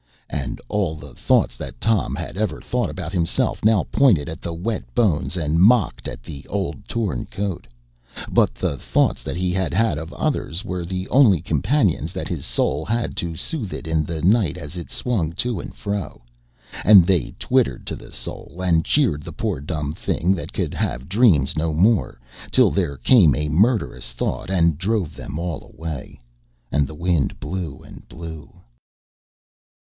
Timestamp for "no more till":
21.55-22.71